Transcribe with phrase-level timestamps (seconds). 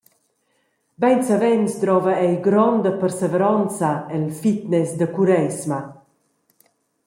[1.01, 5.79] Beinsavens drova ei gronda perseveronza el fitness da cureisma.